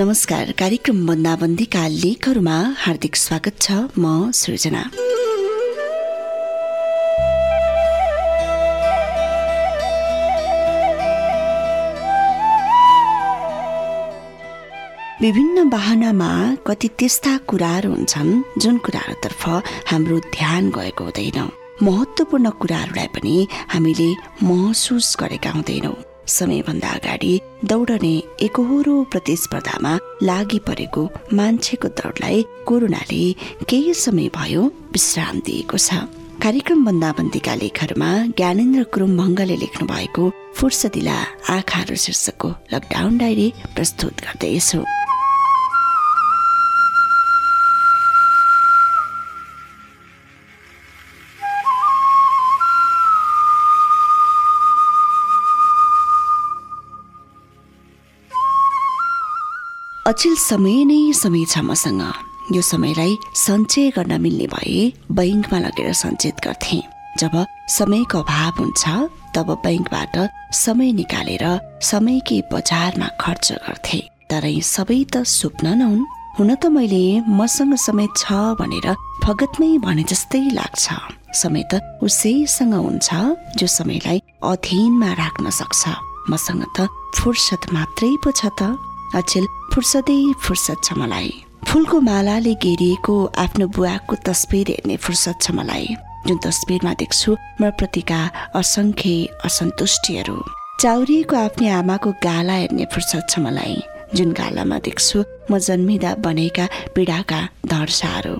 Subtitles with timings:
[0.00, 4.82] नमस्कार। कार्यक्रम बन्दाबन्दीका लेखहरूमा हार्दिक स्वागत छ म सृजना।
[15.22, 16.32] विभिन्न वाहनामा
[16.66, 19.48] कति त्यस्ता कुराहरू हुन्छन् जुन कुराहरूतर्फ
[19.92, 21.50] हाम्रो ध्यान गएको हुँदैन।
[21.82, 27.32] महत्त्वपूर्ण कुराहरूलाई पनि हामीले महसुस गरेका हुँदैनौँ। समयभन्दा अगाडि
[27.70, 28.14] दौडने
[28.46, 29.92] एकहोरो प्रतिस्पर्धामा
[30.28, 31.02] लागि परेको
[31.38, 33.22] मान्छेको दौडलाई कोरोनाले
[33.70, 34.62] केही समय भयो
[34.94, 36.06] विश्राम दिएको छ।
[36.44, 40.24] कार्यक्रम बन्दाबन्दीका लेखहरूमा ज्ञानेन्द्र कुरुम्भङ्गले लेख्नु भएको
[40.58, 41.18] फुर्सदिला
[41.56, 44.80] आँखाहरू शीर्षकको लकडाउन डायरी प्रस्तुत गर्दैछु।
[60.10, 62.02] अचिल समय नै समय छ मसँग।
[62.54, 64.78] यो समयलाई सञ्चय गर्न मिल्ने भए
[65.18, 66.78] बैङ्कमा लगेर सञ्चित गर्थे।
[67.20, 67.34] जब
[67.78, 68.82] समयको अभाव हुन्छ
[69.34, 70.16] तब बैङ्कबाट
[70.64, 71.44] समय निकालेर
[71.90, 74.00] समयकै बजारमा खर्च गर्थे।
[74.30, 76.02] तर यी सबै त स्वप्न नहुन्।
[76.38, 77.04] हुन त मैले
[77.38, 78.26] मसँग समय छ
[78.58, 78.86] भनेर
[79.24, 80.86] फगतमै भने जस्तै लाग्छ।
[81.42, 81.72] समय त
[82.02, 83.08] उसैसँग हुन्छ
[83.58, 85.82] जो समयलाई अध्ययनमा राख्न सक्छ।
[86.30, 91.30] मसँग त फुर्सद मात्रै पो छ त। अचेल। फुर्सदै फुर्सद छ मलाई।
[91.68, 95.86] फुलको मालाले घेरिएको आफ्नो बुवाको तस्बिर हेर्ने फुर्सद छ मलाई।
[96.26, 98.20] जुन तस्बिरमा देख्छु म प्रतिका
[98.60, 99.14] असङ्ख्य
[99.46, 100.36] असन्तुष्टिहरू।
[100.82, 103.76] चाउरिएको आफ्नै आमाको गाला हेर्ने फुर्सद छ मलाई।
[104.16, 105.18] जुन गालामा देख्छु
[105.50, 108.34] म जन्मिँदा बनेका पीडाका धर्साहरू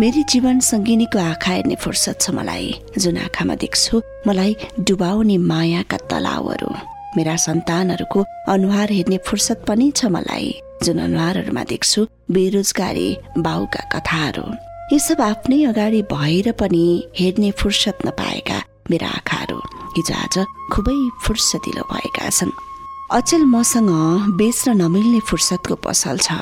[0.00, 2.68] मेरी जीवन सङ्गिनीको आँखा हेर्ने फुर्सद छ मलाई।
[2.98, 3.94] जुन आँखामा देख्छु
[4.26, 4.52] मलाई
[4.86, 6.70] डुबाउने मायाका तलाउहरू
[7.16, 10.52] मेरा सन्तानहरूको अनुहार हेर्ने फुर्सद पनि छ मलाई
[10.82, 13.08] जुन अनुहारहरूमा देख्छु बेरोजगारी
[13.38, 14.44] बाउका कथाहरू।
[14.92, 16.84] यी सब आफ्नै अगाडि भएर पनि
[17.18, 18.58] हेर्ने फुर्सद नपाएका
[18.90, 19.58] मेरा आँखाहरू
[19.96, 20.36] हिजो आज
[20.72, 22.52] खुबै फुर्सदिलो भएका छन्।
[23.12, 23.90] अचेल मसँग
[24.38, 26.32] बेच्न नमिल्ने फुर्सदको पसल छ।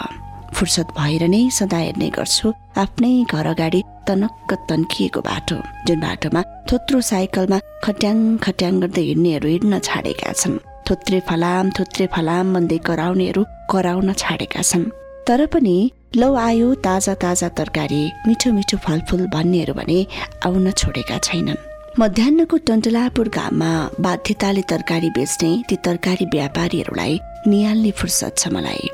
[0.56, 2.52] फुर्सद भएर नै सदा हेर्ने गर्छु
[2.82, 5.56] आफ्नै घर अगाडि तनक्क तन्किएको बाटो
[5.86, 10.56] जुन बाटोमा थोत्रो साइकलमा खट्याङ खट्याङ गर्दै हिँड्नेहरू हिँड्न छाडेका छन्।
[10.88, 13.42] थोत्रे फलाम थोत्रे फलाम भन्दै कराउनेहरू
[13.72, 14.84] कराउन छाडेका छन्।
[15.26, 15.76] तर पनि
[16.20, 19.98] लौ आयो ताजा ताजा तरकारी मिठो मिठो फलफुल भन्नेहरू भने
[20.46, 21.62] आउन छोडेका छैनन्।
[22.00, 23.70] मध्याहको टन्टलापुर गाममा
[24.04, 27.14] बाध्यताले तरकारी बेच्ने ती तरकारी व्यापारीहरूलाई
[27.50, 28.88] निहाल्ने फुर्सद छ मलाई।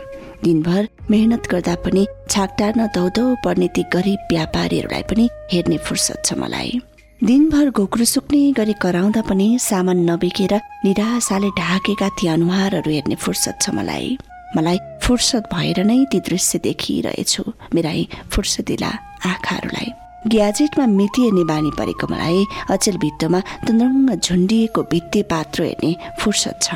[0.44, 6.70] दिनभर मेहनत गर्दा पनि छाकटार्न दौदौ पर्ने ती गरिब व्यापारीहरूलाई पनि हेर्ने फुर्सद छ मलाई।
[7.18, 13.74] दिनभर घोक्रो सुक्ने गरी कराउँदा पनि सामान नबिकेर निराशाले ढाकेका ती अनुहारहरू हेर्ने फुर्सद छ
[13.74, 14.16] मलाई।
[14.56, 17.42] मलाई फुर्सद भएर नै ती दृश्य देखिरहेछु
[17.74, 17.92] मेरा
[18.30, 18.90] फुर्सदिला
[19.30, 19.90] आँखाहरूलाई।
[20.30, 22.38] ग्याजेटमा मिति हेर्ने बानी परेको मलाई
[22.70, 25.90] अचेल भित्तोमा तुन्द्रङ्ग झुन्डिएको भित्ते पात्रो हेर्ने
[26.22, 26.66] फुर्सद छ।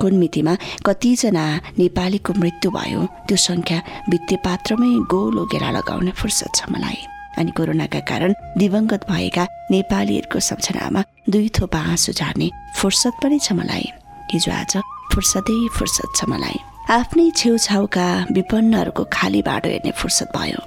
[0.00, 0.56] कुन मितिमा
[0.88, 1.44] कतिजना
[1.78, 7.00] नेपालीको मृत्यु भयो त्यो सङ्ख्या भित्ते पात्रमै गोलो घेरा लगाउने फुर्सद छ मलाई।
[7.38, 13.86] अनि कोरोनाका कारण दिवंगत भएका नेपालीहरूको सम्झनामा दुई थोपा आँसु झार्ने फुर्सद पनि छ मलाई।
[14.32, 14.74] हिजो आज
[15.12, 16.58] फुर्सदै फुर्सद छ मलाई।
[16.90, 20.60] आफ्नै छेउछाउका विपन्नहरूको खाली बाटो हेर्ने फुर्सद भयो।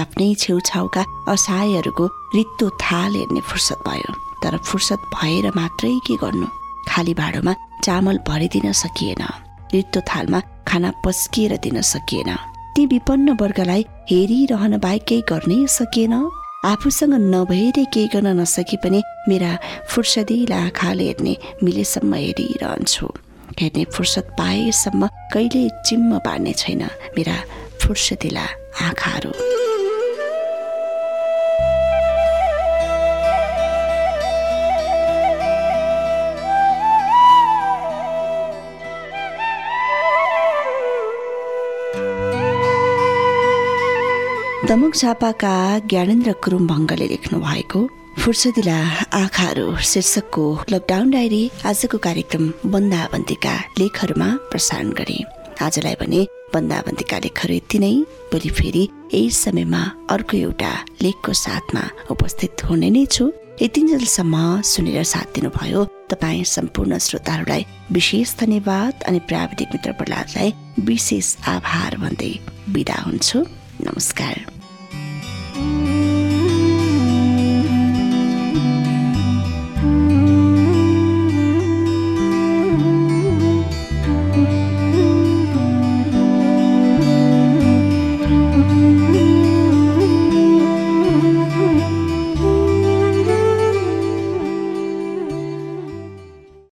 [0.00, 1.02] आफ्नै छेउछाउका
[1.32, 2.04] असहायहरूको
[2.36, 4.10] रित्तो थाल हेर्ने फुर्सद भयो।
[4.42, 6.46] तर फुर्सद भएर मात्रै के गर्नु?
[6.88, 7.54] खाली भाँडोमा
[7.84, 9.22] चामल भरिदिन सकिएन।
[9.74, 12.30] रित्तो थालमा खाना पस्किएर दिन सकिएन।
[12.76, 16.14] ती विपन्न वर्गलाई हेरिरहन बाहेक केही गर्नै सकिएन
[16.64, 19.50] आफूसँग नभएर केही गर्न नसके पनि मेरा
[19.90, 21.34] फुर्सदिला आँखाले हेर्ने
[21.64, 23.06] मिलेसम्म हेरिरहन्छु।
[23.60, 26.82] हेर्ने फुर्सद पाएसम्म कहिले चिम्म पार्ने छैन
[27.16, 27.36] मेरा
[27.80, 28.46] फुर्सदिला
[28.88, 29.32] आँखाहरू।
[44.68, 45.52] दमुक झापाका
[45.90, 47.80] ज्ञानेन्द्र कुरुम्भङ्गले लेख्नु भएको
[48.22, 48.76] फुर्सदिला
[49.20, 55.18] आँखाहरू शीर्षकको लकडाउन डायरी आजको कार्यक्रम बन्दाबन्दीका लेखहरूमा प्रसारण गरे।
[55.66, 56.20] आजलाई भने
[56.54, 57.94] बन्दाबन्दीका लेखहरू यति नै।
[58.30, 59.82] भोलि फेरि यही समयमा
[60.14, 60.72] अर्को एउटा
[61.02, 61.82] लेखको साथमा
[62.14, 63.24] उपस्थित हुने नै छु।
[63.62, 65.80] यतिन्जेलसम्म सुनेर साथ दिनुभयो
[66.10, 67.66] तपाईँ सम्पूर्ण श्रोताहरूलाई
[67.98, 70.54] विशेष धन्यवाद अनि प्राविधिक मित्र प्रहलादलाई
[70.86, 72.32] विशेष आभार भन्दै
[72.74, 73.44] बिदा हुन्छु।
[73.82, 74.51] नमस्कार।